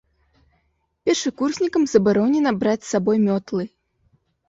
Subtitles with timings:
[1.09, 3.63] Першакурснікам забаронена браць з сабой мётлы.